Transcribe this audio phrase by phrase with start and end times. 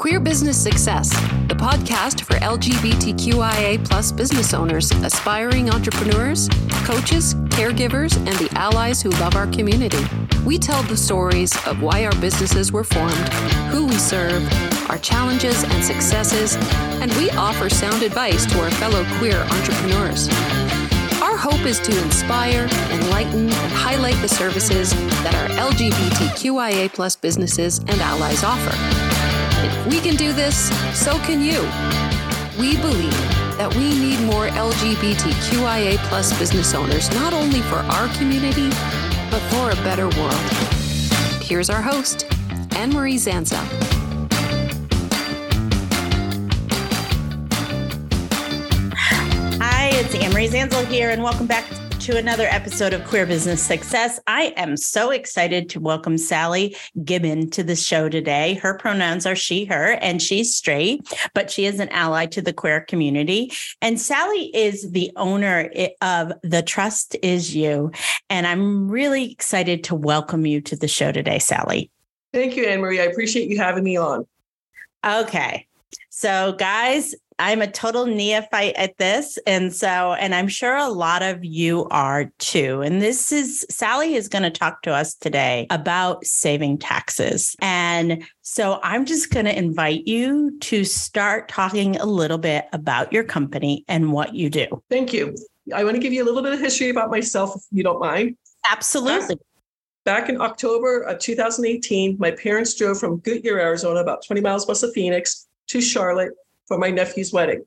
[0.00, 1.10] Queer Business Success,
[1.48, 6.48] the podcast for LGBTQIA plus business owners, aspiring entrepreneurs,
[6.86, 10.02] coaches, caregivers, and the allies who love our community.
[10.42, 13.28] We tell the stories of why our businesses were formed,
[13.68, 14.42] who we serve,
[14.88, 16.56] our challenges and successes,
[17.02, 20.30] and we offer sound advice to our fellow queer entrepreneurs.
[21.20, 24.94] Our hope is to inspire, enlighten, and highlight the services
[25.24, 29.09] that our LGBTQIA plus businesses and allies offer.
[29.88, 30.68] We can do this,
[30.98, 31.60] so can you.
[32.58, 33.16] We believe
[33.56, 38.68] that we need more LGBTQIA plus business owners, not only for our community,
[39.30, 40.34] but for a better world.
[41.42, 42.26] Here's our host,
[42.76, 43.56] Anne Marie Zanzal.
[49.62, 51.64] Hi, it's Anne Marie Zanzal here, and welcome back
[52.10, 54.18] to another episode of Queer Business Success.
[54.26, 58.54] I am so excited to welcome Sally Gimon to the show today.
[58.54, 62.52] Her pronouns are she, her, and she's straight, but she is an ally to the
[62.52, 63.52] queer community.
[63.80, 65.70] And Sally is the owner
[66.02, 67.92] of The Trust Is You.
[68.28, 71.92] And I'm really excited to welcome you to the show today, Sally.
[72.32, 72.98] Thank you, Anne Marie.
[72.98, 74.26] I appreciate you having me on.
[75.06, 75.68] Okay.
[76.08, 79.38] So, guys, I'm a total neophyte at this.
[79.46, 82.82] And so, and I'm sure a lot of you are too.
[82.82, 87.56] And this is Sally is going to talk to us today about saving taxes.
[87.60, 93.10] And so I'm just going to invite you to start talking a little bit about
[93.10, 94.66] your company and what you do.
[94.90, 95.34] Thank you.
[95.74, 98.00] I want to give you a little bit of history about myself, if you don't
[98.00, 98.36] mind.
[98.70, 99.36] Absolutely.
[100.04, 104.82] Back in October of 2018, my parents drove from Goodyear, Arizona, about 20 miles west
[104.82, 106.32] of Phoenix, to Charlotte
[106.70, 107.64] for my nephew's wedding.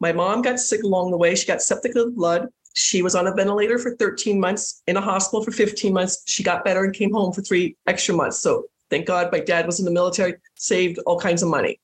[0.00, 1.36] My mom got sick along the way.
[1.36, 2.48] She got septic of the blood.
[2.74, 6.22] She was on a ventilator for 13 months, in a hospital for 15 months.
[6.26, 8.40] She got better and came home for three extra months.
[8.40, 11.78] So thank God my dad was in the military, saved all kinds of money.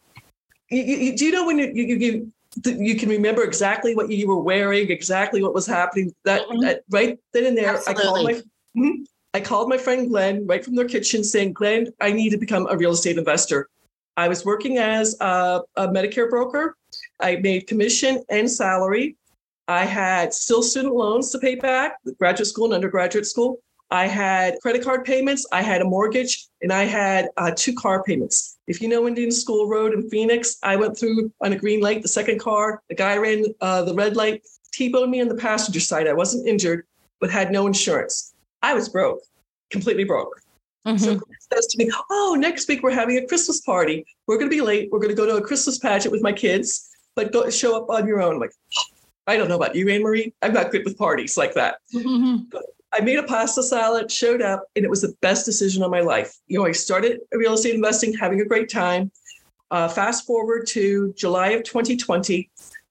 [0.70, 2.32] You, you, do you know when you, you, you,
[2.66, 6.14] you can remember exactly what you were wearing, exactly what was happening?
[6.26, 6.62] That, mm-hmm.
[6.62, 8.02] that right then and there, Absolutely.
[8.02, 8.34] I called my.
[8.78, 9.04] Mm-hmm,
[9.34, 12.68] I called my friend Glenn right from their kitchen saying, Glenn, I need to become
[12.70, 13.70] a real estate investor.
[14.18, 16.76] I was working as a, a Medicare broker.
[17.22, 19.18] I made commission and salary.
[19.68, 23.60] I had still student loans to pay back, graduate school and undergraduate school.
[23.92, 25.46] I had credit card payments.
[25.52, 28.58] I had a mortgage, and I had uh, two car payments.
[28.68, 32.02] If you know Indian School Road in Phoenix, I went through on a green light.
[32.02, 35.82] The second car, the guy ran uh, the red light, T-boned me on the passenger
[35.82, 36.08] side.
[36.08, 36.86] I wasn't injured,
[37.20, 38.34] but had no insurance.
[38.62, 39.20] I was broke,
[39.70, 40.42] completely broke.
[40.88, 40.98] Mm-hmm.
[40.98, 41.22] So
[41.54, 44.06] says to me, "Oh, next week we're having a Christmas party.
[44.28, 44.90] We're going to be late.
[44.92, 46.90] We're going to go to a Christmas pageant with my kids,
[47.22, 48.52] but go show up on your own." Like,
[49.28, 50.34] I don't know about you, Anne Marie.
[50.42, 51.78] I'm not good with parties like that.
[51.94, 52.58] Mm-hmm.
[52.94, 56.02] I made a pasta salad, showed up, and it was the best decision of my
[56.02, 56.36] life.
[56.48, 59.12] You know, I started real estate investing, having a great time.
[59.70, 62.50] Uh, fast forward to July of 2020,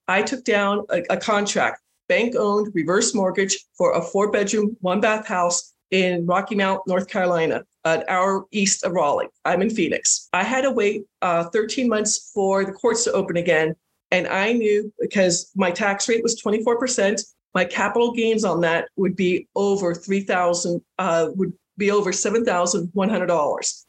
[0.09, 5.03] I took down a, a contract, bank owned reverse mortgage for a four bedroom, one
[5.03, 9.29] bath house in Rocky Mount, North Carolina, an hour east of Raleigh.
[9.45, 10.29] I'm in Phoenix.
[10.33, 13.77] I had to wait uh, 13 months for the courts to open again.
[14.11, 17.23] And I knew because my tax rate was 24%,
[17.55, 23.85] my capital gains on that would be over 3,000, uh, would be over $7,100.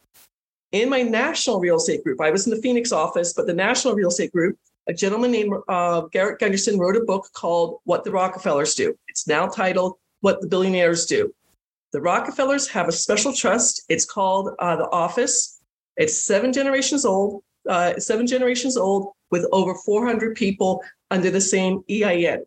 [0.72, 3.94] In my national real estate group, I was in the Phoenix office, but the national
[3.94, 4.56] real estate group,
[4.88, 8.96] a gentleman named uh, Garrett Gunderson wrote a book called What the Rockefellers Do.
[9.08, 11.32] It's now titled What the Billionaires Do.
[11.92, 13.82] The Rockefellers have a special trust.
[13.88, 15.60] It's called uh, The Office.
[15.98, 21.82] It's seven generations old, uh, seven generations old with over 400 people under the same
[21.90, 22.44] EIN.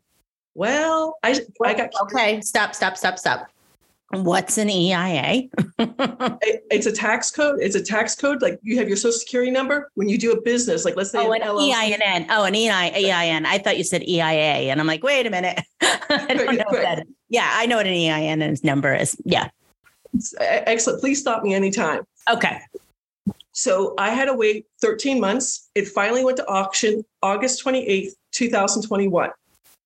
[0.53, 1.89] Well, I, I got.
[2.03, 3.49] Okay, stop, stop, stop, stop.
[4.11, 5.49] What's an EIA?
[5.79, 7.59] it, it's a tax code.
[7.59, 8.41] It's a tax code.
[8.41, 10.85] Like you have your social security number when you do a business.
[10.85, 12.27] Like let's say oh, an, an EIN.
[12.29, 13.45] Oh, an EIN.
[13.45, 15.59] I thought you said EIA, and I'm like, wait a minute.
[15.81, 17.05] I don't know what that is.
[17.27, 19.17] Yeah, I know what an EIN number is.
[19.25, 19.49] Yeah.
[20.39, 21.01] Excellent.
[21.01, 22.03] Please stop me anytime.
[22.29, 22.61] Okay.
[23.55, 25.69] So I had to wait 13 months.
[25.75, 29.29] It finally went to auction August 28th, 2021.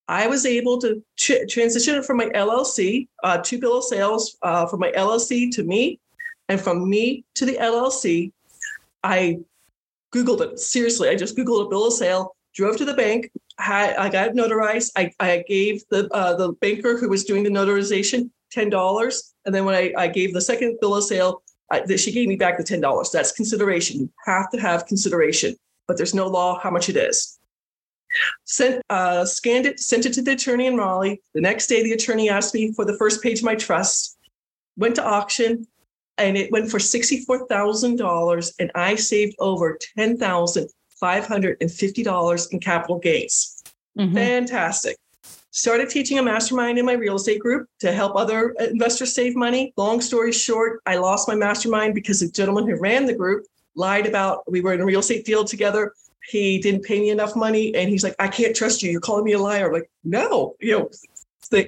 [0.08, 4.38] I was able to tr- transition it from my LLC uh, to bill of sales,
[4.42, 6.00] uh, from my LLC to me,
[6.50, 8.32] and from me to the LLC.
[9.04, 9.38] I
[10.16, 11.08] Googled it seriously.
[11.08, 13.30] I just Googled a bill of sale, drove to the bank.
[13.60, 14.90] had, I got it notarized.
[14.96, 19.54] I, I gave the uh, the banker who was doing the notarization ten dollars, and
[19.54, 22.58] then when I, I gave the second bill of sale, I, she gave me back
[22.58, 23.12] the ten dollars.
[23.12, 24.00] That's consideration.
[24.00, 25.56] You have to have consideration,
[25.88, 27.38] but there's no law how much it is.
[28.46, 31.22] Sent, uh, scanned it, sent it to the attorney in Raleigh.
[31.36, 34.18] The next day, the attorney asked me for the first page of my trust.
[34.78, 35.68] Went to auction,
[36.18, 40.70] and it went for sixty-four thousand dollars, and I saved over ten thousand
[41.00, 43.62] five hundred and fifty dollars in capital gains.
[43.98, 44.14] Mhm.
[44.14, 44.98] Fantastic.
[45.60, 49.74] Started teaching a mastermind in my real estate group to help other investors save money.
[49.76, 53.46] Long story short, I lost my mastermind because the gentleman who ran the group
[53.76, 55.92] lied about we were in a real estate deal together.
[56.30, 58.90] He didn't pay me enough money, and he's like, "I can't trust you.
[58.90, 60.90] You're calling me a liar." I'm like, no, you know.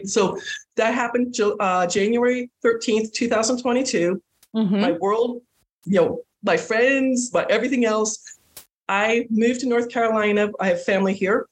[0.06, 0.38] So
[0.78, 4.22] that happened uh, January 13th, 2022
[4.56, 4.80] Mhm.
[4.80, 5.42] my world,
[5.84, 8.12] you know, my friends, my everything else.
[8.88, 10.50] I moved to North Carolina.
[10.62, 11.48] I have family here.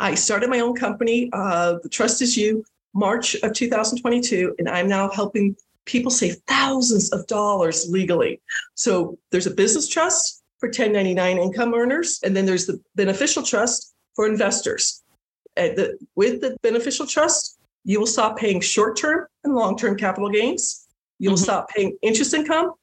[0.00, 2.64] I started my own company, uh, The Trust Is You,
[2.94, 5.56] March of 2022, and I'm now helping
[5.86, 8.40] people save thousands of dollars legally.
[8.74, 13.94] So there's a business trust for 1099 income earners, and then there's the beneficial trust
[14.14, 15.02] for investors.
[15.56, 20.28] The, with the beneficial trust, you will stop paying short term and long term capital
[20.30, 20.86] gains.
[21.18, 21.42] You will Mhm.
[21.42, 22.74] stop paying interest income,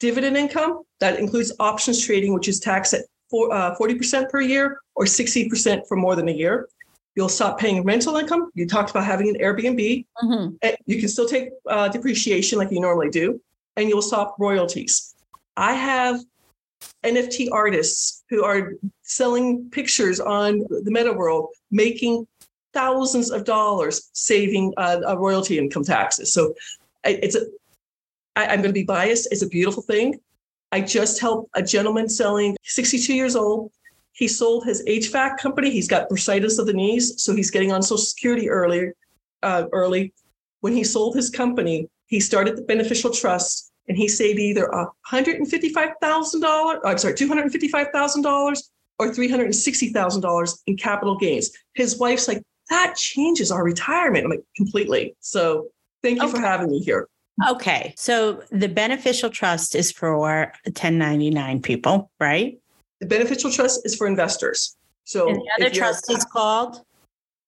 [0.00, 0.82] dividend income.
[1.00, 5.86] That includes options trading, which is taxed at four, uh, 40% per year or 60%
[5.86, 6.68] for more than a year.
[7.14, 8.50] You'll stop paying rental income.
[8.54, 10.06] You talked about having an Airbnb.
[10.22, 10.56] Mhm.
[10.62, 13.40] Eh, You can still take uh, depreciation like you normally do,
[13.76, 15.14] and you'll stop royalties.
[15.56, 16.20] I have
[17.02, 22.26] NFT artists who are selling pictures on the meta world, making
[22.72, 26.32] thousands of dollars saving uh, uh, royalty income taxes.
[26.32, 26.54] So
[27.04, 27.46] it's a,
[28.36, 29.28] I, I'm going to be biased.
[29.32, 30.20] It's a beautiful thing.
[30.72, 33.72] I just helped a gentleman selling, 62 years old.
[34.12, 35.70] He sold his HVAC company.
[35.70, 38.90] He's got bursitis of the knees, so he's getting on Social Security early.
[39.42, 40.12] Uh, early,
[40.60, 44.86] when he sold his company, he started the beneficial trust, and he saved either a
[45.06, 46.80] hundred and fifty-five thousand dollars.
[46.84, 50.60] I'm sorry, two hundred and fifty-five thousand dollars or three hundred and sixty thousand dollars
[50.66, 51.52] in capital gains.
[51.74, 54.24] His wife's like, that changes our retirement.
[54.24, 55.14] I'm like, completely.
[55.20, 55.68] So
[56.02, 57.08] thank you for having me here.
[57.50, 57.94] Okay.
[57.96, 62.58] So the beneficial trust is for 1099 people, right?
[63.00, 64.76] The beneficial trust is for investors.
[65.04, 66.82] So And the other trust is called?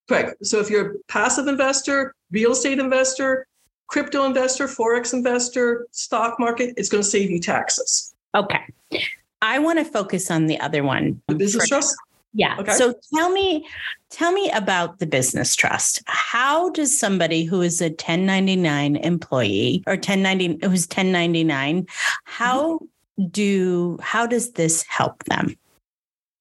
[0.09, 0.45] Correct.
[0.47, 3.47] So if you're a passive investor, real estate investor,
[3.89, 8.15] crypto investor, forex investor, stock market, it's going to save you taxes.
[8.35, 8.61] Okay.
[9.43, 11.21] I want to focus on the other one.
[11.29, 11.97] The business trust,
[12.33, 12.57] Yeah.
[12.61, 12.73] Okay.
[12.73, 13.67] So tell me,
[14.11, 16.03] tell me about the business trust.
[16.07, 21.87] How does somebody who is a 1099 employee or 1090 who's 1099,
[22.25, 23.27] how mm-hmm.
[23.29, 25.57] do how does this help them?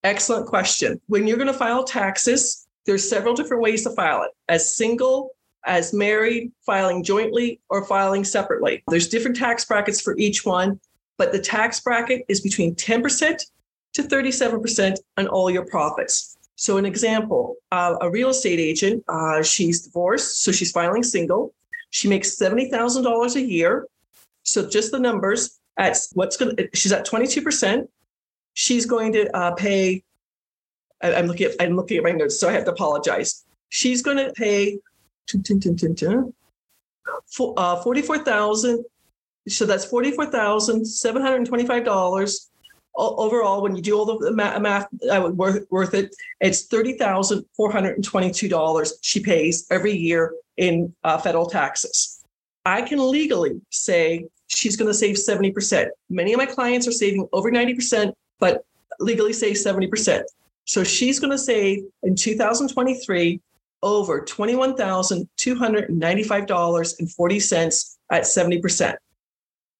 [0.04, 1.00] excellent question.
[1.08, 4.32] When you're going to file taxes, there's several different ways to file it.
[4.48, 5.32] As single,
[5.66, 8.84] as married, filing jointly, or filing separately.
[8.88, 10.80] There's different tax brackets for each one,
[11.18, 13.44] but the tax bracket is between 10%
[13.94, 16.38] to 37% on all your profits.
[16.56, 21.54] So, an example uh, a real estate agent, uh, she's divorced, so she's filing single.
[21.92, 23.88] She makes $70,000 a year.
[24.44, 27.88] So, just the numbers at what's going to, she's at 22%.
[28.56, 30.04] She's going to uh, pay,
[31.02, 33.46] I- I'm looking at, I'm looking at my notes, so I have to apologize.
[33.70, 34.80] She's going to pay
[37.32, 38.84] for, uh, 44,000.
[39.48, 42.49] So that's $44,725 o-
[43.00, 47.46] overall, when you do all the ma- math, uh, worth, worth it, it's thirty thousand
[47.56, 52.24] four hundred and twenty-two dollars she pays every year in uh, federal taxes.
[52.66, 55.90] I can legally say she's going to save seventy percent.
[56.10, 58.66] Many of my clients are saving over ninety percent, but
[59.00, 60.26] legally say seventy percent.
[60.66, 63.40] So she's going to save in two thousand twenty-three
[63.82, 68.98] over twenty-one thousand two hundred and ninety-five dollars and forty cents at seventy percent.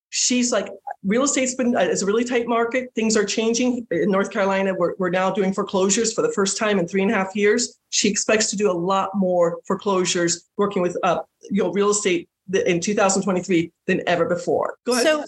[0.10, 0.70] She's like,
[1.04, 2.90] real estate's been uh, it's a really tight market.
[2.96, 4.74] Things are changing in North Carolina.
[4.74, 7.78] We're, we're now doing foreclosures for the first time in three and a half years.
[7.90, 12.30] She expects to do a lot more foreclosures working with uh, you know real estate
[12.66, 14.76] in 2023 than ever before.
[14.86, 15.06] Go ahead.
[15.06, 15.26] So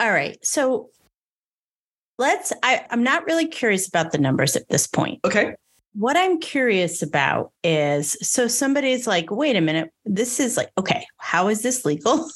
[0.00, 0.38] all right.
[0.44, 0.90] So
[2.18, 5.20] let's I, I'm not really curious about the numbers at this point.
[5.24, 5.54] okay.
[5.94, 11.04] What I'm curious about is so somebody's like, wait a minute, this is like, okay,
[11.18, 12.28] how is this legal?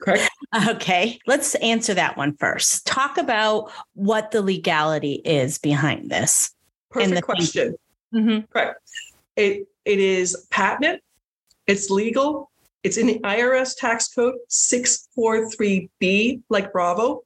[0.00, 0.28] Correct.
[0.68, 2.86] Okay, let's answer that one first.
[2.86, 6.50] Talk about what the legality is behind this.
[6.90, 7.76] Perfect the- question.
[8.14, 8.50] Mhm.
[8.50, 8.78] Correct.
[9.36, 11.00] It it is patent.
[11.66, 12.50] It's legal.
[12.82, 17.22] It's in the IRS tax code 643B, like Bravo.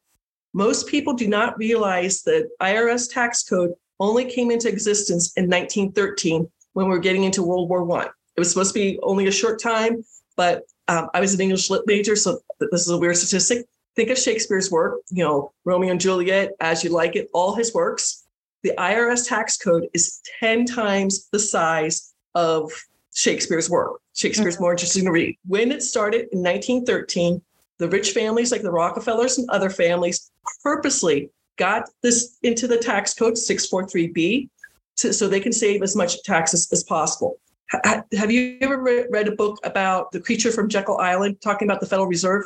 [0.53, 6.49] Most people do not realize that IRS tax code only came into existence in 1913
[6.73, 8.09] when we were getting into World War One.
[8.37, 10.05] It was supposed to be only a short time,
[10.37, 13.67] but um, I was an English lit major, so this is a weird statistic.
[13.95, 17.73] Think of Shakespeare's work, you know, Romeo and Juliet, As You Like It, all his
[17.73, 18.25] works.
[18.63, 22.71] The IRS tax code is 10 times the size of
[23.15, 24.01] Shakespeare's work.
[24.15, 24.65] Shakespeare's mm-hmm.
[24.65, 25.39] more interesting to read.
[25.47, 27.41] When it started in 1913,
[27.79, 30.31] the rich families like the Rockefellers and other families
[30.63, 34.49] purposely got this into the tax code 643B
[34.97, 37.39] to, so they can save as much taxes as possible.
[37.85, 41.87] have you ever read a book about the creature from Jekyll Island talking about the
[41.87, 42.45] Federal Reserve?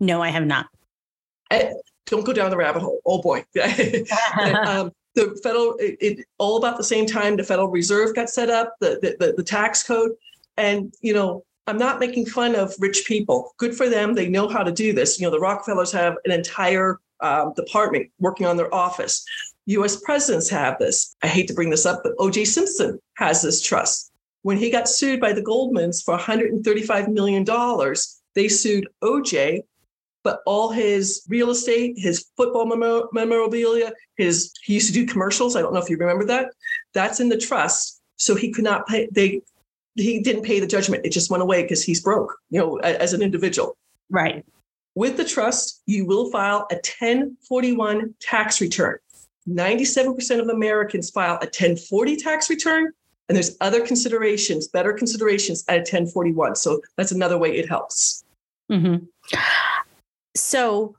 [0.00, 0.66] No, I have not.
[1.50, 1.72] I, eh,
[2.06, 3.00] don't go down the rabbit hole.
[3.06, 3.44] Oh boy.
[4.66, 8.50] um, the federal, it, it, all about the same time the Federal Reserve got set
[8.50, 10.12] up, the, the, the, the tax code.
[10.56, 13.52] And, you know, I'm not making fun of rich people.
[13.56, 14.14] Good for them.
[14.14, 15.18] They know how to do this.
[15.18, 19.24] You know, the Rockefellers have an entire um, department working on their office.
[19.66, 21.16] US presidents have this.
[21.22, 24.12] I hate to bring this up, but OJ Simpson has this trust.
[24.42, 27.44] When he got sued by the Goldmans for $135 million,
[28.34, 29.62] they sued OJ,
[30.22, 32.66] but all his real estate, his football
[33.12, 35.56] memorabilia, his he used to do commercials.
[35.56, 36.48] I don't know if you remember that.
[36.92, 38.02] That's in the trust.
[38.16, 39.08] So he could not pay.
[39.12, 39.40] They
[39.96, 41.06] he didn't pay the judgment.
[41.06, 43.76] It just went away because he's broke, you know, as an individual.
[44.10, 44.44] Right.
[44.94, 48.98] With the trust, you will file a 1041 tax return.
[49.48, 52.92] 97% of Americans file a 1040 tax return,
[53.28, 56.56] and there's other considerations, better considerations at a 1041.
[56.56, 58.24] So that's another way it helps.
[58.70, 59.04] Mm-hmm.
[60.36, 60.96] So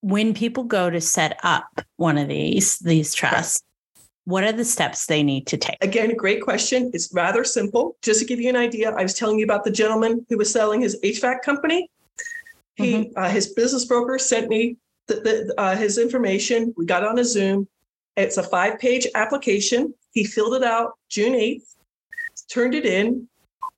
[0.00, 3.62] when people go to set up one of these these trusts,
[4.24, 5.76] what are the steps they need to take?
[5.80, 6.90] Again, great question.
[6.92, 7.96] It's rather simple.
[8.02, 10.50] Just to give you an idea, I was telling you about the gentleman who was
[10.50, 11.90] selling his HVAC company.
[12.82, 13.18] He, mm-hmm.
[13.18, 16.74] uh, his business broker sent me the, the, uh, his information.
[16.76, 17.68] We got on a Zoom.
[18.16, 19.94] It's a five page application.
[20.12, 21.74] He filled it out June 8th,
[22.50, 23.28] turned it in.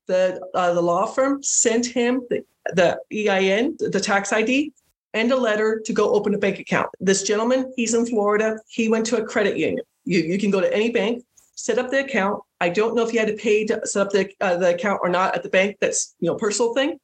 [0.07, 2.43] The, uh, the law firm sent him the,
[2.73, 4.71] the EIN, the tax ID,
[5.13, 6.89] and a letter to go open a bank account.
[6.99, 8.57] This gentleman, he's in Florida.
[8.67, 9.83] He went to a credit union.
[10.03, 11.23] You, you can go to any bank,
[11.55, 12.43] set up the account.
[12.59, 14.99] I don't know if he had to pay to set up the, uh, the account
[15.01, 15.77] or not at the bank.
[15.79, 16.99] That's you know personal thing.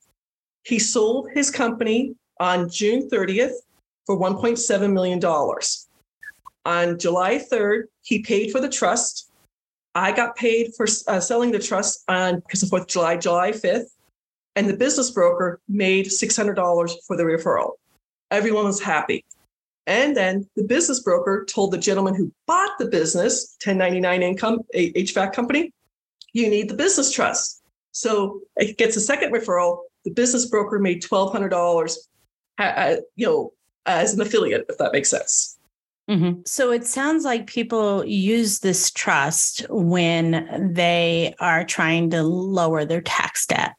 [0.64, 3.54] He sold his company on June 30th
[4.06, 5.88] for 1.7 million dollars.
[6.66, 9.32] On July 3rd, he paid for the trust.
[9.96, 13.52] I got paid for uh, selling the trust on because of Fourth of July, July
[13.52, 13.88] 5th,
[14.56, 17.72] and the business broker made $600 for the referral.
[18.30, 19.26] Everyone was happy.
[19.88, 24.94] And then the business broker told the gentleman who bought the business, 1099 income, a
[24.94, 25.74] HVAC company,
[26.34, 27.62] you need the business trust.
[27.92, 29.80] So it gets a second referral.
[30.06, 31.98] The business broker made $1,200,
[32.58, 33.54] uh, you know,
[33.86, 35.58] as an affiliate, if that makes sense.
[36.10, 36.42] Mm-hmm.
[36.46, 43.02] So it sounds like people use this trust when they are trying to lower their
[43.02, 43.76] tax debt.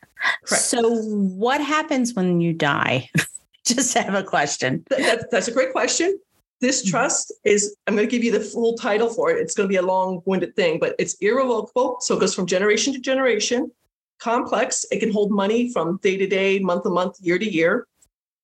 [0.47, 0.63] Correct.
[0.63, 3.11] So what happens when you die?
[3.67, 4.85] just have a question.
[4.91, 6.19] That, that's a great question.
[6.61, 6.91] This mm-hmm.
[6.91, 9.39] trust is, I'm going to give you the full title for it.
[9.39, 11.99] It's going to be a long winded thing, but it's irrevocable.
[12.01, 13.71] So it goes from generation to generation.
[14.23, 17.89] Complex, it can hold money from day to day, month to month, year to year.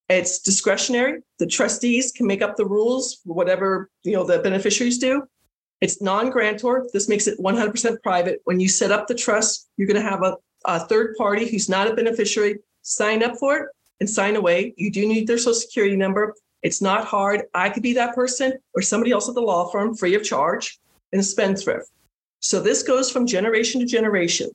[0.09, 1.21] It's discretionary.
[1.39, 5.23] The trustees can make up the rules, whatever you know the beneficiaries do.
[5.81, 6.89] It's non-grantor.
[6.93, 8.41] This makes it 100% private.
[8.43, 11.69] When you set up the trust, you're going to have a, a third party who's
[11.69, 13.67] not a beneficiary sign up for it
[14.01, 14.75] and sign away.
[14.77, 16.35] You do need their social security number.
[16.65, 17.43] It's not hard.
[17.55, 20.81] I could be that person or somebody else at the law firm free of charge
[21.13, 21.89] and spendthrift.
[22.41, 24.51] So this goes from generation to generation.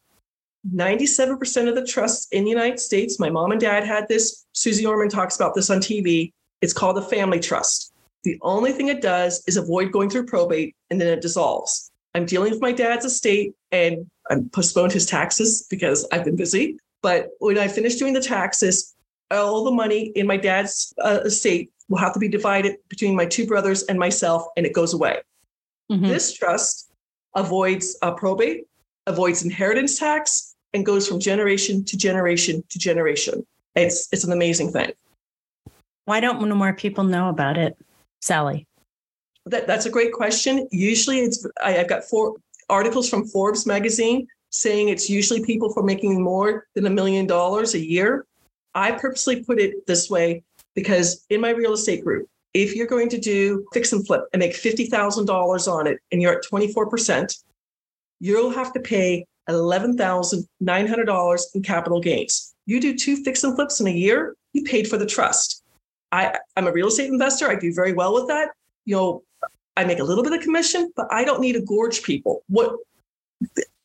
[0.72, 4.46] 97% of the trusts in the United States, my mom and dad had this.
[4.54, 6.32] Suze Orman talks about this on TV.
[6.62, 7.92] It's called a family trust.
[8.24, 11.92] The only thing it does is avoid going through probate and then it dissolves.
[12.16, 16.78] I'm dealing with my dad's estate and I postponed his taxes because I've been busy.
[17.02, 18.96] But when I finish doing the taxes,
[19.30, 23.26] all the money in my dad's uh, estate will have to be divided between my
[23.26, 25.20] two brothers and myself, and it goes away.
[25.92, 26.08] Mm-hmm.
[26.08, 26.92] This trust
[27.36, 28.66] avoids uh, probate,
[29.06, 33.46] avoids inheritance tax, and goes from generation to generation to generation.
[33.76, 34.92] It's it's an amazing thing.
[36.06, 37.78] Why don't more people know about it,
[38.22, 38.68] Sally?
[39.46, 40.68] That, that's a great question.
[40.72, 42.36] Usually, it's I, have got four
[42.70, 47.74] articles from Forbes magazine saying it's usually people for making more than a million dollars
[47.74, 48.26] a year.
[48.76, 50.44] I purposely put it this way
[50.76, 54.40] because in my real estate group, if you're going to do fix and flip and
[54.40, 57.44] make $50,000 on it and you're at 24%,
[58.20, 62.54] you'll have to pay $11,900 in capital gains.
[62.66, 65.64] You do two fix and flips in a year, you paid for the trust.
[66.12, 67.50] I, I'm a real estate investor.
[67.50, 68.50] I do very well with that.
[68.86, 69.24] You know,
[69.76, 72.44] I make a little bit of commission, but I don't need to gorge people.
[72.48, 72.76] What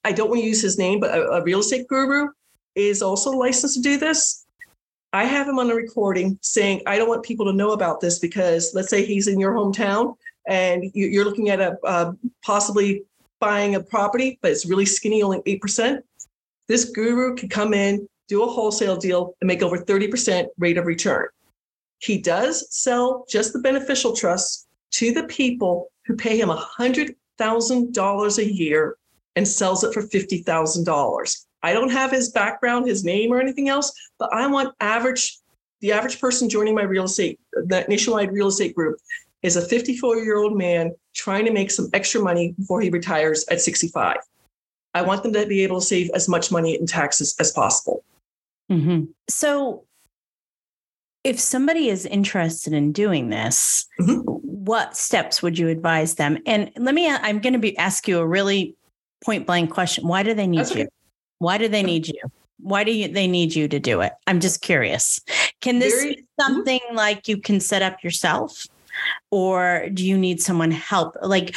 [0.04, 2.28] I don't want to use his name, but a, a real estate guru
[2.74, 4.46] is also licensed to do this.
[5.12, 8.18] I have him on a recording saying, I don't want people to know about this
[8.18, 10.14] because let's say he's in your hometown
[10.46, 12.12] and you're looking at a uh,
[12.44, 13.04] possibly
[13.40, 16.00] buying a property, but it's really skinny, only 8%.
[16.68, 20.86] This guru can come in, do a wholesale deal, and make over 30% rate of
[20.86, 21.28] return.
[21.98, 28.52] He does sell just the beneficial trust to the people who pay him $100,000 a
[28.52, 28.96] year
[29.36, 31.46] and sells it for $50,000.
[31.62, 35.38] I don't have his background, his name, or anything else, but I want average,
[35.80, 38.98] the average person joining my real estate, that nationwide real estate group
[39.42, 43.44] is a 54 year old man trying to make some extra money before he retires
[43.50, 44.16] at 65.
[44.94, 48.04] I want them to be able to save as much money in taxes as possible.
[48.70, 49.04] Mm-hmm.
[49.28, 49.84] So,
[51.24, 54.20] if somebody is interested in doing this, mm-hmm.
[54.22, 56.38] what steps would you advise them?
[56.46, 58.76] And let me, I'm going to be ask you a really
[59.24, 60.06] point blank question.
[60.06, 60.88] Why do they need That's you?
[61.38, 62.20] Why do they need you?
[62.60, 64.12] Why do you, they need you to do it?
[64.26, 65.20] I'm just curious.
[65.60, 66.42] Can this Very, be mm-hmm.
[66.42, 66.96] something mm-hmm.
[66.96, 68.66] like you can set up yourself?
[69.30, 71.54] Or do you need someone help like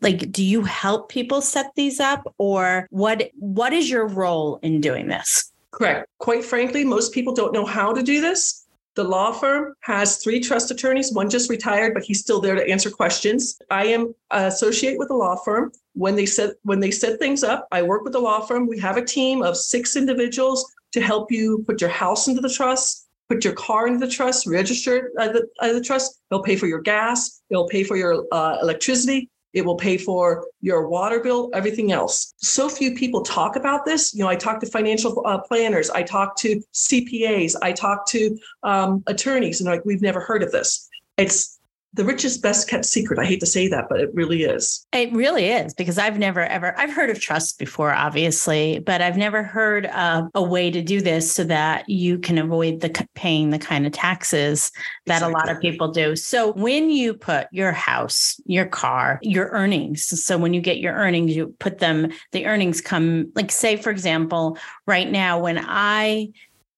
[0.00, 4.80] like do you help people set these up or what what is your role in
[4.80, 8.62] doing this correct quite frankly most people don't know how to do this
[8.94, 11.12] the law firm has three trust attorneys.
[11.12, 13.58] One just retired, but he's still there to answer questions.
[13.70, 15.72] I am associate with the law firm.
[15.94, 18.66] When they set when they set things up, I work with the law firm.
[18.66, 22.50] We have a team of six individuals to help you put your house into the
[22.50, 26.20] trust, put your car into the trust, register uh, the, uh, the trust.
[26.30, 27.42] They'll pay for your gas.
[27.50, 29.30] They'll pay for your uh, electricity.
[29.52, 32.32] It will pay for your water bill, everything else.
[32.38, 34.14] So few people talk about this.
[34.14, 38.36] You know, I talk to financial uh, planners, I talk to CPAs, I talk to
[38.62, 40.88] um, attorneys, and like, we've never heard of this.
[41.18, 41.51] It's
[41.94, 43.18] the richest best kept secret.
[43.18, 44.86] I hate to say that but it really is.
[44.92, 49.16] It really is because i've never ever i've heard of trust before obviously but i've
[49.16, 53.50] never heard of a way to do this so that you can avoid the paying
[53.50, 54.70] the kind of taxes
[55.06, 55.32] that exactly.
[55.32, 56.14] a lot of people do.
[56.16, 60.94] So when you put your house your car your earnings so when you get your
[60.94, 66.28] earnings you put them the earnings come like say for example right now when i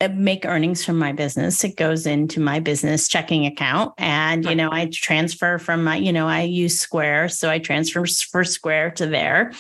[0.00, 4.52] Uh, make earnings from my business it goes into my business checking account and you
[4.52, 8.90] know i transfer from my you know i use square so i transfer for square
[8.90, 9.52] to there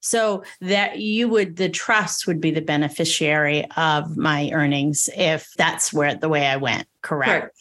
[0.00, 5.92] so that you would the trust would be the beneficiary of my earnings if that's
[5.92, 7.56] where the way i went correct, correct.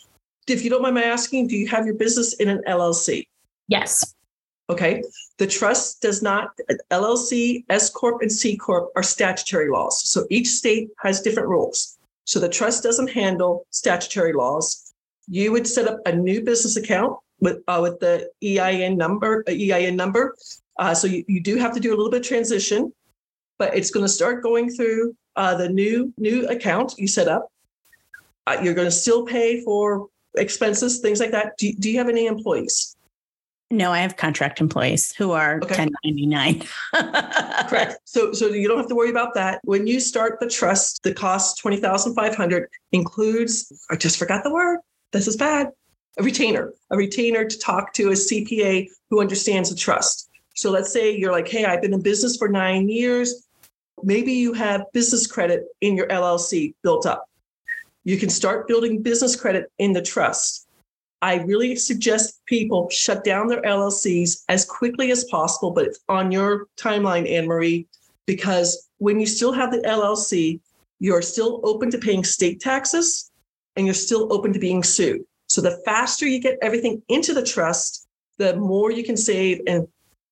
[0.48, 3.26] if you don't mind my asking do you have your business in an llc
[3.68, 4.13] yes
[4.70, 5.02] Okay.
[5.39, 6.52] The trust does not,
[6.92, 10.08] LLC, S Corp, and C Corp are statutory laws.
[10.08, 11.98] So each state has different rules.
[12.30, 14.94] So the trust doesn't handle statutory laws.
[15.28, 19.52] You would set up a new business account with uh, with the EIN number, uh,
[19.52, 20.36] EIN number.
[20.78, 22.94] Uh, so you, you do have to do a little bit of transition,
[23.58, 27.52] but it's going to start going through uh, the new new account you set up.
[28.46, 30.06] Uh, you're going to still pay for
[30.38, 31.58] expenses, things like that.
[31.58, 32.96] Do, do you have any employees?
[33.71, 35.86] No, I have contract employees who are okay.
[35.86, 36.63] 1099.
[37.69, 37.99] Correct.
[38.05, 39.60] So so you don't have to worry about that.
[39.63, 44.79] When you start the trust, the cost 20,500 includes I just forgot the word.
[45.12, 45.69] This is bad.
[46.17, 46.73] A retainer.
[46.89, 50.29] A retainer to talk to a CPA who understands the trust.
[50.55, 53.47] So let's say you're like, "Hey, I've been in business for 9 years.
[54.01, 57.29] Maybe you have business credit in your LLC built up.
[58.03, 60.68] You can start building business credit in the trust
[61.21, 66.32] I really suggest people shut down their LLCs as quickly as possible, but it's on
[66.32, 67.88] your timeline, Anne Marie,
[68.25, 70.62] because when you still have the LLC,
[70.99, 73.32] you're still open to paying state taxes
[73.75, 75.23] and you're still open to being sued.
[75.47, 79.62] So the faster you get everything into the trust, the more you can save.
[79.67, 79.88] And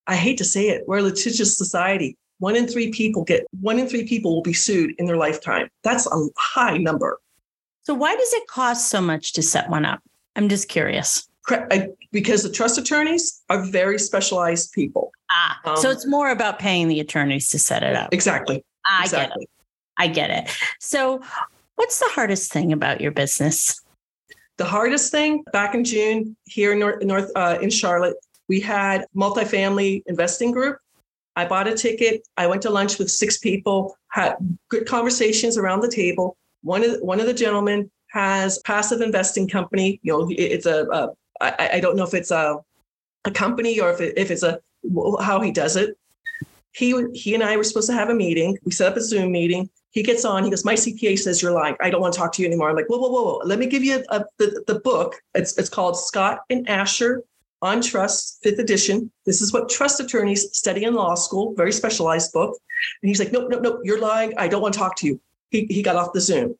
[0.06, 2.16] I hate to say it, we're a litigious society.
[2.38, 5.68] One in three people get one in three people will be sued in their lifetime.
[5.82, 7.18] That's a high number.
[7.82, 10.00] So why does it cost so much to set one up?
[10.38, 11.28] I'm just curious.
[12.12, 15.10] Because the trust attorneys are very specialized people.
[15.30, 18.14] Ah, um, so it's more about paying the attorneys to set it up.
[18.14, 18.64] Exactly.
[18.88, 19.48] I exactly.
[19.98, 20.30] get it.
[20.30, 20.56] I get it.
[20.78, 21.20] So,
[21.74, 23.82] what's the hardest thing about your business?
[24.58, 28.16] The hardest thing back in June here in North, North uh, in Charlotte,
[28.48, 30.78] we had multifamily investing group.
[31.34, 32.26] I bought a ticket.
[32.36, 34.36] I went to lunch with six people, had
[34.68, 36.36] good conversations around the table.
[36.62, 40.00] One of the, one of the gentlemen has passive investing company.
[40.02, 41.08] You know, it's a, a
[41.40, 42.58] I, I don't know if it's a,
[43.24, 44.60] a company or if, it, if it's a
[45.20, 45.96] how he does it.
[46.72, 48.56] He he and I were supposed to have a meeting.
[48.64, 49.68] We set up a Zoom meeting.
[49.90, 50.44] He gets on.
[50.44, 51.76] He goes, "My CPA says you're lying.
[51.80, 53.40] I don't want to talk to you anymore." I'm like, "Whoa, whoa, whoa, whoa!
[53.44, 55.16] Let me give you a, the the book.
[55.34, 57.22] It's it's called Scott and Ascher
[57.62, 59.10] on Trust, fifth edition.
[59.26, 62.56] This is what trust attorneys study in law school, very specialized book.
[63.02, 64.32] And he's like, nope, nope, nope, you're lying.
[64.36, 65.20] I don't want to talk to you.
[65.50, 66.56] He, he got off the Zoom.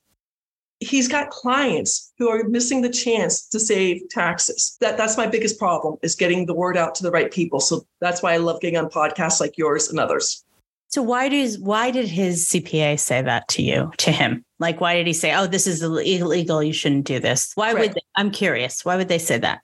[0.80, 4.76] He's got clients who are missing the chance to save taxes.
[4.80, 7.58] That, that's my biggest problem is getting the word out to the right people.
[7.60, 10.44] So that's why I love getting on podcasts like yours and others.
[10.90, 14.44] So why does why did his CPA say that to you to him?
[14.58, 16.62] Like why did he say, "Oh, this is illegal.
[16.62, 17.52] You shouldn't do this"?
[17.56, 18.86] Why would they, I'm curious.
[18.86, 19.60] Why would they say that?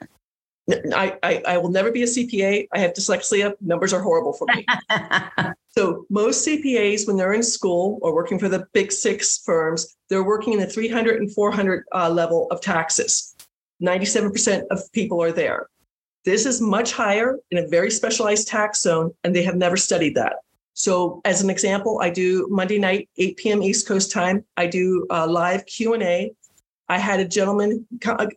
[0.94, 2.68] I, I, I will never be a CPA.
[2.72, 3.55] I have dyslexia.
[3.61, 4.64] Numbers are horrible for me.
[5.68, 10.24] so most CPAs, when they're in school or working for the big six firms, they're
[10.24, 13.35] working in the 300 and 400 uh, level of taxes.
[13.83, 15.68] 97% of people are there.
[16.24, 20.14] This is much higher in a very specialized tax zone, and they have never studied
[20.14, 20.37] that.
[20.72, 23.62] So, as an example, I do Monday night, 8 p.m.
[23.62, 24.44] East Coast time.
[24.57, 26.33] I do uh, live Q and A.
[26.88, 27.87] I had a gentleman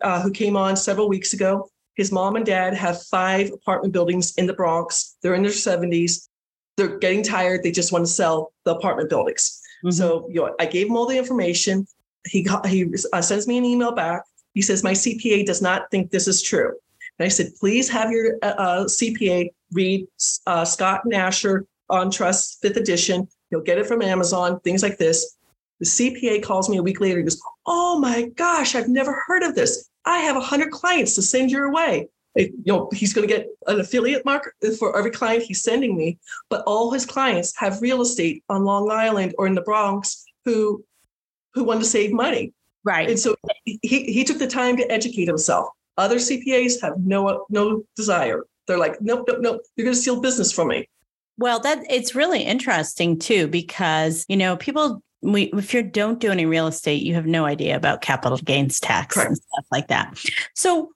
[0.01, 4.35] uh, who came on several weeks ago his mom and dad have five apartment buildings
[4.35, 5.17] in the Bronx.
[5.21, 6.29] They're in their 70s.
[6.77, 7.63] They're getting tired.
[7.63, 9.59] They just want to sell the apartment buildings.
[9.83, 9.91] Mm-hmm.
[9.91, 11.87] So you know, I gave him all the information.
[12.27, 14.23] He got, he uh, sends me an email back.
[14.53, 16.73] He says my CPA does not think this is true.
[17.17, 20.07] And I said, please have your uh, uh CPA read
[20.45, 23.27] uh, Scott and Ascher on Trust Fifth Edition.
[23.49, 24.59] You'll get it from Amazon.
[24.59, 25.35] Things like this.
[25.79, 27.17] The CPA calls me a week later.
[27.17, 29.89] He goes, "Oh my gosh, I've never heard of this.
[30.07, 32.07] I have 100 clients to send your way.
[32.35, 36.17] You know, he's going to get an affiliate mark for every client he's sending me,
[36.49, 40.83] but all his clients have real estate on Long Island or in the Bronx who
[41.53, 42.53] who want to save money.
[42.83, 43.09] Right.
[43.09, 45.69] And so he he took the time to educate himself.
[45.97, 48.45] Other CPAs have no no desire.
[48.67, 49.61] They're like, nope, nope, nope.
[49.75, 50.87] You're going to steal business from me.
[51.37, 56.31] Well, that it's really interesting too because you know people we, if you don't do
[56.31, 59.29] any real estate, you have no idea about capital gains tax Correct.
[59.29, 60.19] and stuff like that.
[60.53, 60.91] So,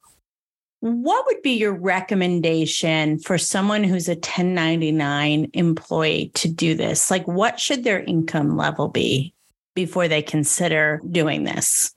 [0.81, 7.11] what would be your recommendation for someone who's a 1099 employee to do this?
[7.11, 9.33] Like, what should their income level be
[9.75, 11.93] before they consider doing this?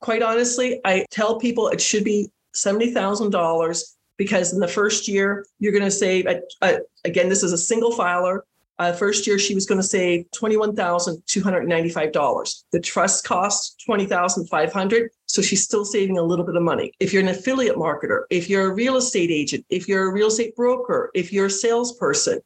[0.00, 5.72] Quite honestly, I tell people it should be $70,000 because in the first year, you're
[5.72, 8.44] going to save, uh, uh, again, this is a single filer.
[8.80, 12.64] Uh, first year, she was going to save $21,295.
[12.72, 15.10] The trust costs 20,500.
[15.26, 16.94] So she's still saving a little bit of money.
[16.98, 20.28] If you're an affiliate marketer, if you're a real estate agent, if you're a real
[20.28, 22.40] estate broker, if you're a salesperson,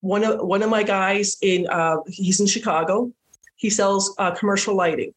[0.00, 3.12] one of, one of my guys in, uh, he's in Chicago.
[3.56, 5.12] He sells uh, commercial lighting.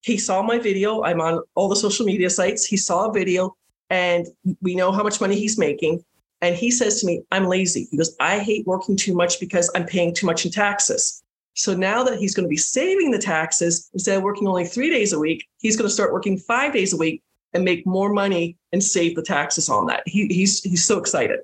[0.00, 1.02] He saw my video.
[1.02, 2.64] I'm on all the social media sites.
[2.64, 3.54] He saw a video
[3.90, 4.26] and
[4.62, 6.02] we know how much money he's making.
[6.42, 7.86] And he says to me, I'm lazy.
[7.90, 11.22] He goes, I hate working too much because I'm paying too much in taxes.
[11.54, 14.88] So now that he's going to be saving the taxes, instead of working only three
[14.88, 17.22] days a week, he's going to start working five days a week
[17.52, 20.02] and make more money and save the taxes on that.
[20.06, 21.40] He, he's he's so excited.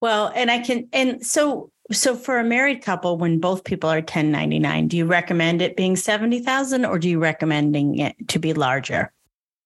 [0.00, 3.96] Well, and I can and so so for a married couple, when both people are
[3.96, 9.12] 1099, do you recommend it being 70,000 or do you recommending it to be larger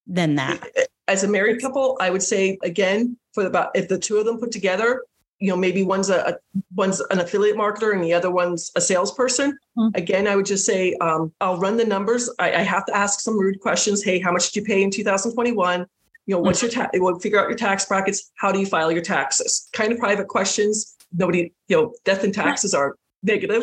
[0.07, 0.61] than that?
[1.07, 4.39] As a married couple, I would say again, for about if the two of them
[4.39, 5.03] put together,
[5.39, 6.35] you know, maybe one's a, a
[6.75, 9.57] one's an affiliate marketer and the other one's a salesperson.
[9.77, 9.95] Mm-hmm.
[9.95, 12.29] Again, I would just say um, I'll run the numbers.
[12.41, 14.03] I, I, have to ask some rude questions.
[14.03, 15.87] Hey, how much did you pay in 2021?
[16.27, 16.67] You know, what's mm-hmm.
[16.67, 16.99] your tax?
[16.99, 18.33] We'll figure out your tax brackets.
[18.35, 19.69] How do you file your taxes?
[19.73, 20.97] Kind of private questions.
[21.17, 23.63] Nobody, you know, death and taxes are negative.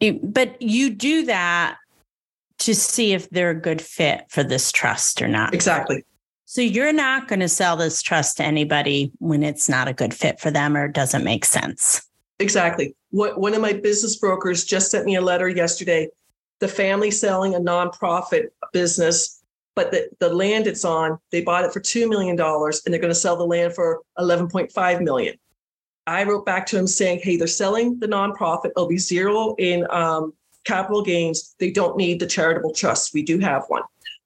[0.00, 0.12] Yeah.
[0.22, 1.78] But you do that
[2.58, 5.54] to see if they're a good fit for this trust or not.
[5.54, 6.04] Exactly.
[6.50, 10.14] So you're not going to sell this trust to anybody when it's not a good
[10.14, 12.08] fit for them or doesn't make sense.
[12.38, 12.96] Exactly.
[13.10, 16.08] What one of my business brokers just sent me a letter yesterday.
[16.60, 19.42] The family selling a nonprofit business,
[19.76, 23.10] but the, the land it's on, they bought it for $2 million and they're going
[23.10, 25.34] to sell the land for 11.5 million.
[26.06, 28.70] I wrote back to him saying, hey, they're selling the nonprofit.
[28.70, 30.32] It'll be zero in um,
[30.64, 31.54] capital gains.
[31.58, 33.12] They don't need the charitable trust.
[33.12, 33.82] We do have one.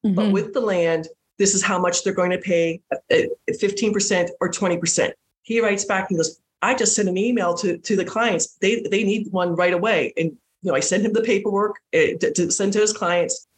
[0.07, 0.15] Mm-hmm.
[0.15, 5.13] But with the land, this is how much they're going to pay 15% or 20%.
[5.43, 8.57] He writes back and goes, I just sent an email to, to the clients.
[8.61, 10.13] They, they need one right away.
[10.17, 13.49] And, you know, I sent him the paperwork uh, to, to send to his clients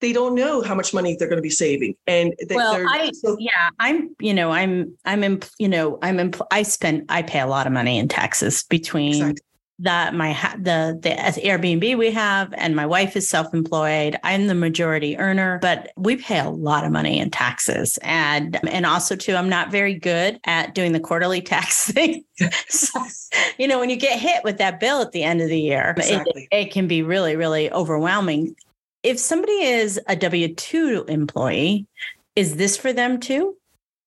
[0.00, 3.10] they don't know how much money they're going to be saving and they, well i
[3.12, 7.22] so- yeah i'm you know i'm i'm in, you know i'm in, i spend i
[7.22, 9.44] pay a lot of money in taxes between exactly
[9.80, 14.16] that my the the Airbnb we have and my wife is self-employed.
[14.24, 17.98] I'm the majority earner, but we pay a lot of money in taxes.
[18.02, 22.24] And and also too I'm not very good at doing the quarterly tax thing.
[22.68, 23.00] so,
[23.58, 25.94] you know, when you get hit with that bill at the end of the year,
[25.96, 26.48] exactly.
[26.50, 28.54] it, it can be really really overwhelming.
[29.04, 31.86] If somebody is a W2 employee,
[32.34, 33.56] is this for them too?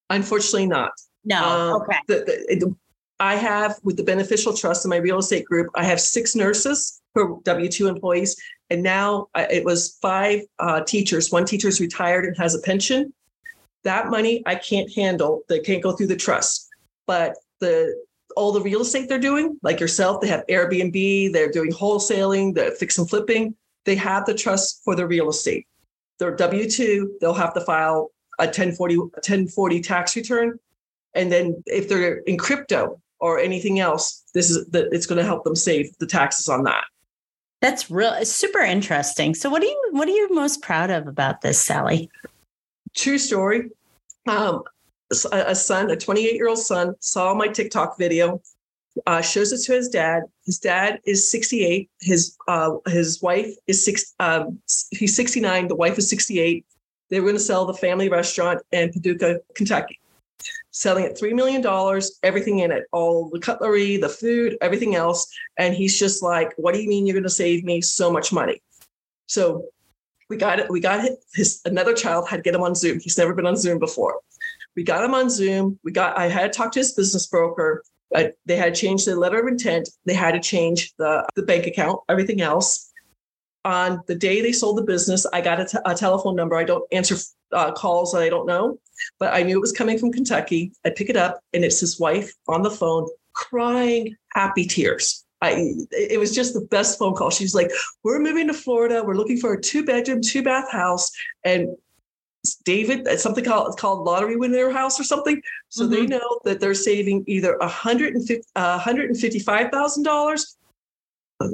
[0.09, 0.91] Unfortunately not.
[1.23, 1.43] No.
[1.43, 1.97] Um, okay.
[2.07, 2.75] the, the, the-
[3.21, 7.01] I have with the beneficial trust in my real estate group, I have six nurses
[7.13, 8.35] who W 2 employees.
[8.71, 11.31] And now it was five uh, teachers.
[11.31, 13.13] One teacher's retired and has a pension.
[13.83, 15.43] That money I can't handle.
[15.49, 16.67] They can't go through the trust.
[17.05, 17.95] But the
[18.35, 22.71] all the real estate they're doing, like yourself, they have Airbnb, they're doing wholesaling, they're
[22.71, 23.53] fix and flipping.
[23.85, 25.67] They have the trust for the real estate.
[26.17, 30.57] They're W 2, they'll have to file a 1040, 1040 tax return.
[31.13, 35.23] And then if they're in crypto or anything else, this is the, it's going to
[35.25, 36.83] help them save the taxes on that.
[37.61, 39.35] That's real super interesting.
[39.35, 42.09] So what are you what are you most proud of about this, Sally?
[42.95, 43.69] True story.
[44.27, 44.63] Um,
[45.31, 48.41] a, a son, a 28 year old son, saw my TikTok video,
[49.05, 50.23] uh, shows it to his dad.
[50.45, 51.89] His dad is 68.
[52.01, 54.15] His uh, his wife is six.
[54.19, 55.67] Um, he's 69.
[55.67, 56.65] The wife is 68.
[57.09, 60.00] They were going to sell the family restaurant in Paducah, Kentucky.
[60.71, 61.63] Selling it $3 million,
[62.23, 65.27] everything in it, all the cutlery, the food, everything else.
[65.57, 68.31] And he's just like, What do you mean you're going to save me so much
[68.31, 68.61] money?
[69.27, 69.65] So
[70.29, 70.69] we got it.
[70.69, 72.99] We got his, another child had to get him on Zoom.
[72.99, 74.19] He's never been on Zoom before.
[74.75, 75.77] We got him on Zoom.
[75.83, 76.17] We got.
[76.17, 77.83] I had to talk to his business broker.
[78.15, 79.89] Uh, they had changed the letter of intent.
[80.05, 81.99] They had to change the the bank account.
[82.09, 82.90] Everything else.
[83.63, 86.55] On the day they sold the business, I got a, t- a telephone number.
[86.55, 87.15] I don't answer
[87.51, 88.79] uh, calls that I don't know,
[89.19, 90.71] but I knew it was coming from Kentucky.
[90.85, 95.25] I pick it up, and it's his wife on the phone, crying happy tears.
[95.43, 97.29] I, it was just the best phone call.
[97.29, 97.71] She's like,
[98.03, 99.03] "We're moving to Florida.
[99.03, 101.11] We're looking for a two bedroom, two bath house,
[101.43, 101.75] and
[102.63, 105.41] David, something called it's called lottery winner house or something.
[105.69, 109.71] So they know that they're saving either a hundred and fifty, uh, hundred and fifty-five
[109.71, 110.57] thousand dollars.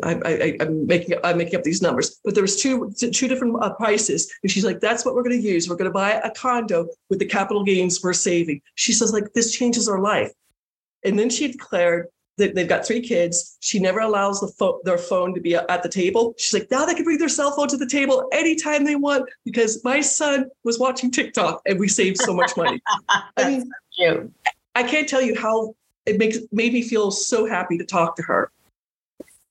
[0.04, 3.56] I, I, I'm making I'm making up these numbers, but there was two two different
[3.62, 5.70] uh, prices, and she's like, "That's what we're going to use.
[5.70, 9.34] We're going to buy a condo with the capital gains we're saving." She says, "Like
[9.34, 10.32] this changes our life,"
[11.04, 13.58] and then she declared that they've got three kids.
[13.62, 16.36] She never allows the phone, their phone to be at the table.
[16.38, 19.28] She's like, now they can bring their cell phone to the table anytime they want
[19.44, 22.80] because my son was watching TikTok and we saved so much money.
[23.38, 24.32] I mean, Cute.
[24.76, 28.24] I can't tell you how it makes made me feel so happy to talk to
[28.24, 28.52] her.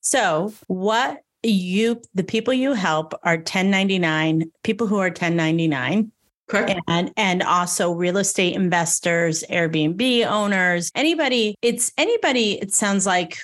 [0.07, 6.11] So what you the people you help are 1099 people who are 1099
[6.49, 6.81] Correct?
[6.88, 13.38] and and also real estate investors airbnb owners anybody it's anybody it sounds like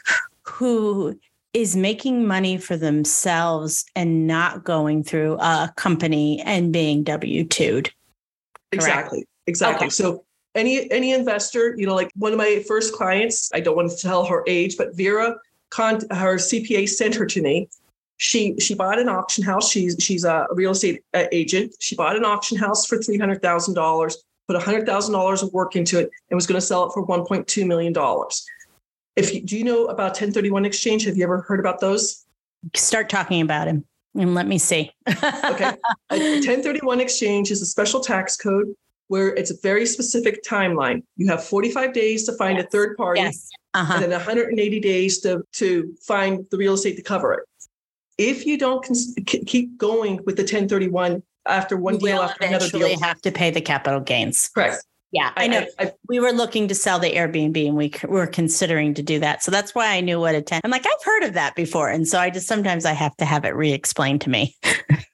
[0.44, 1.16] who
[1.52, 7.92] is making money for themselves and not going through a company and being w2'd
[8.72, 9.26] Exactly.
[9.46, 9.86] Exactly.
[9.86, 9.90] Okay.
[9.90, 13.90] So any any investor, you know, like one of my first clients, I don't want
[13.90, 15.36] to tell her age, but Vera,
[15.72, 17.68] con- her CPA sent her to me.
[18.18, 19.70] She she bought an auction house.
[19.70, 21.74] She's she's a real estate uh, agent.
[21.80, 25.52] She bought an auction house for three hundred thousand dollars, put hundred thousand dollars of
[25.52, 28.44] work into it, and was going to sell it for one point two million dollars.
[29.16, 31.04] If you, do you know about 1031 exchange?
[31.04, 32.24] Have you ever heard about those?
[32.76, 35.72] start talking about him and let me see Okay.
[36.10, 38.74] A 1031 exchange is a special tax code
[39.12, 41.02] where it's a very specific timeline.
[41.18, 45.20] You have 45 days to find a third party yes uh-huh and then 180 days
[45.20, 47.44] to, to find the real estate to cover it.
[48.16, 52.68] If you don't cons- k- keep going with the 1031 after one deal after another
[52.68, 54.84] deal, have to pay the capital gains correct.
[55.12, 58.94] Yeah i know I, we were looking to sell the Airbnb and we were considering
[58.94, 59.42] to do that.
[59.42, 60.60] So that's why I knew what a 10.
[60.64, 61.88] I'm like, I've heard of that before.
[61.88, 64.54] And so I just sometimes I have to have it re-explained to me.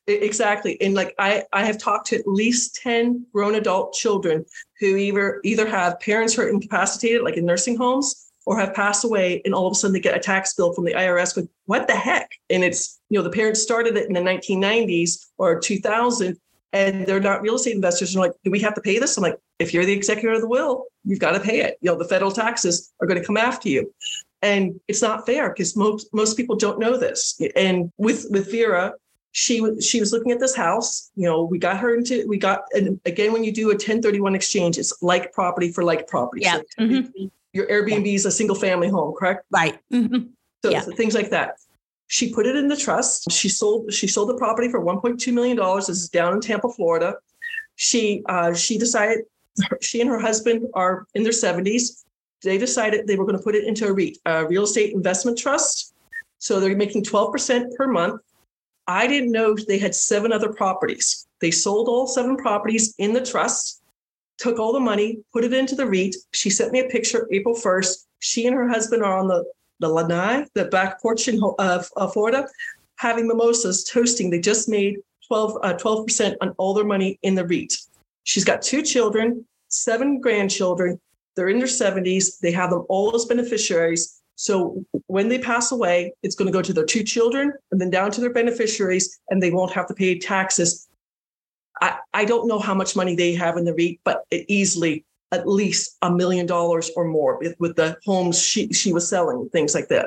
[0.08, 0.80] Exactly.
[0.80, 4.44] And like I, I have talked to at least 10 grown adult children
[4.80, 9.04] who either either have parents who are incapacitated, like in nursing homes, or have passed
[9.04, 11.46] away, and all of a sudden they get a tax bill from the IRS with
[11.66, 12.30] what the heck?
[12.48, 16.38] And it's, you know, the parents started it in the 1990s or 2000,
[16.72, 18.14] and they're not real estate investors.
[18.14, 19.16] And they're like, do we have to pay this?
[19.16, 21.78] I'm like, if you're the executor of the will, you've got to pay it.
[21.80, 23.92] You know, the federal taxes are going to come after you.
[24.42, 27.40] And it's not fair because most most people don't know this.
[27.56, 28.94] And with with Vera,
[29.32, 32.38] she was she was looking at this house you know we got her into we
[32.38, 36.42] got and again when you do a 1031 exchange it's like property for like property
[36.42, 36.56] Yeah.
[36.56, 37.30] so Mhm.
[37.52, 39.78] your airbnb is a single family home correct Right.
[39.92, 40.30] Mhm.
[40.64, 40.80] so Yeah.
[40.80, 41.56] so things like that
[42.08, 45.56] she put it in the trust she sold she sold the property for 1.2 million
[45.56, 47.14] dollars this is down in tampa florida
[47.76, 49.20] she uh, she decided
[49.80, 52.04] she and her husband are in their 70s
[52.42, 55.38] they decided they were going to put it into a REIT, a real estate investment
[55.38, 55.94] trust
[56.38, 58.20] so they're making 12% per month
[58.88, 61.26] I didn't know they had seven other properties.
[61.40, 63.82] They sold all seven properties in the trust,
[64.38, 66.16] took all the money, put it into the REIT.
[66.32, 68.06] She sent me a picture April 1st.
[68.20, 69.44] She and her husband are on the,
[69.80, 72.46] the lanai, the back porch in, of, of Florida,
[72.96, 74.30] having mimosas, toasting.
[74.30, 77.74] They just made 12, uh, 12% on all their money in the REIT.
[78.24, 81.00] She's got two children, seven grandchildren.
[81.36, 82.40] They're in their 70s.
[82.40, 84.20] They have them all as beneficiaries.
[84.34, 87.90] So when they pass away, it's going to go to their two children and then
[87.90, 90.88] down to their beneficiaries, and they won't have to pay taxes.
[91.80, 95.04] I, I don't know how much money they have in the REIT, but it easily
[95.32, 99.48] at least a million dollars or more with, with the homes she, she was selling,
[99.50, 100.06] things like that.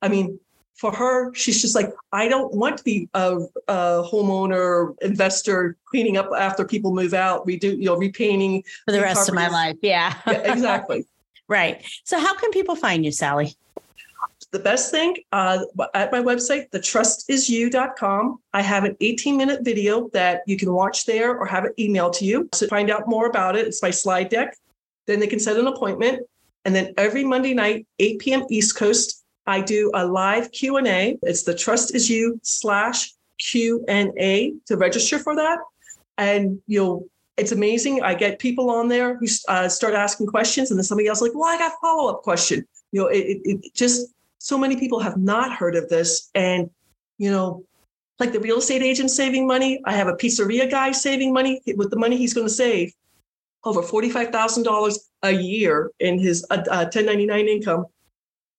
[0.00, 0.38] I mean,
[0.74, 6.16] for her, she's just like, I don't want to be a, a, homeowner, investor, cleaning
[6.16, 9.76] up after people move out, redo, you know, repainting for the rest of my life.
[9.82, 11.06] Yeah, yeah exactly.
[11.48, 11.84] right.
[12.02, 13.54] So, how can people find you, Sally?
[14.54, 15.64] The best thing uh,
[15.94, 21.36] at my website, thetrustisyou.com, I have an 18 minute video that you can watch there
[21.36, 22.48] or have it emailed to you.
[22.52, 24.56] So, find out more about it, it's my slide deck.
[25.08, 26.22] Then they can set an appointment.
[26.64, 28.44] And then every Monday night, 8 p.m.
[28.48, 31.18] East Coast, I do a live Q&A.
[31.22, 35.58] It's the Trust Is You slash Q&A to register for that.
[36.16, 38.04] And you'll it's amazing.
[38.04, 41.34] I get people on there who uh, start asking questions, and then somebody else like,
[41.34, 44.14] "Well, I got a follow up question." You know, it, it, it just
[44.44, 46.70] so many people have not heard of this, and
[47.18, 47.64] you know,
[48.18, 49.80] like the real estate agent saving money.
[49.84, 52.92] I have a pizzeria guy saving money with the money he's going to save
[53.64, 57.86] over forty five thousand dollars a year in his uh, uh, 1099 income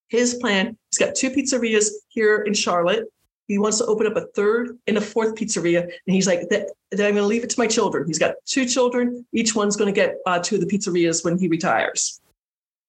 [0.08, 3.06] his plan, he's got two pizzerias here in Charlotte.
[3.48, 5.84] He wants to open up a third and a fourth pizzeria.
[5.84, 8.08] And he's like, that, I'm going to leave it to my children.
[8.08, 9.26] He's got two children.
[9.34, 12.20] Each one's going to get uh, two of the pizzerias when he retires.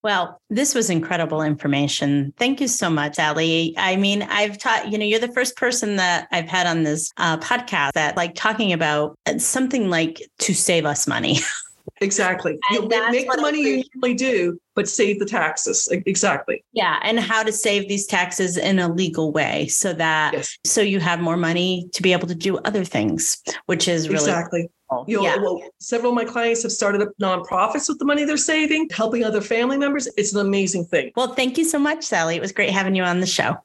[0.07, 2.33] Well, this was incredible information.
[2.37, 3.75] Thank you so much, Sally.
[3.77, 7.13] I mean, I've taught, you know, you're the first person that I've had on this
[7.17, 11.39] uh, podcast that like talking about something like to save us money.
[12.01, 12.59] Exactly.
[12.71, 15.89] You make the money you usually do, but save the taxes.
[15.91, 16.65] Exactly.
[16.73, 16.99] Yeah.
[17.03, 20.59] And how to save these taxes in a legal way so that yes.
[20.65, 24.21] so you have more money to be able to do other things, which is really
[24.21, 24.71] exactly.
[25.09, 25.37] You know, yeah.
[25.37, 29.25] well, several of my clients have started up nonprofits with the money they're saving, helping
[29.25, 30.07] other family members.
[30.17, 31.11] It's an amazing thing.
[31.17, 32.37] Well, thank you so much, Sally.
[32.37, 33.57] It was great having you on the show.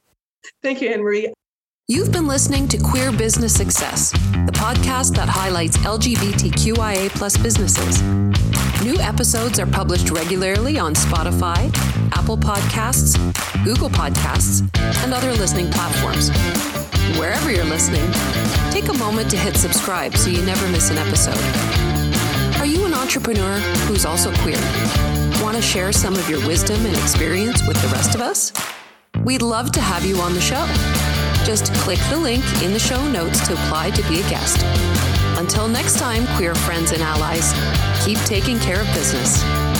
[0.63, 1.31] Thank you, Anne Marie.
[1.91, 8.01] You've been listening to Queer Business Success, the podcast that highlights LGBTQIA plus businesses.
[8.81, 11.69] New episodes are published regularly on Spotify,
[12.13, 13.17] Apple Podcasts,
[13.65, 14.61] Google Podcasts,
[15.03, 16.29] and other listening platforms.
[17.19, 18.09] Wherever you're listening,
[18.71, 21.43] take a moment to hit subscribe so you never miss an episode.
[22.61, 24.61] Are you an entrepreneur who's also queer?
[25.43, 28.53] Want to share some of your wisdom and experience with the rest of us?
[29.25, 31.20] We'd love to have you on the show.
[31.43, 34.63] Just click the link in the show notes to apply to be a guest.
[35.39, 37.51] Until next time, queer friends and allies,
[38.05, 39.70] keep taking care of business.